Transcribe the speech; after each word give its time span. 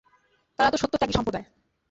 তারা 0.59 0.69
তো 0.71 0.77
সত্যত্যাগী 0.77 1.13
সম্প্রদায়। 1.13 1.45